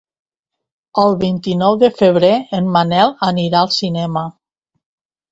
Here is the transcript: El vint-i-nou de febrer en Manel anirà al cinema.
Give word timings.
El 1.01 1.11
vint-i-nou 1.23 1.75
de 1.83 1.89
febrer 1.99 2.31
en 2.59 2.71
Manel 2.77 3.13
anirà 3.27 3.61
al 3.61 3.69
cinema. 3.77 4.25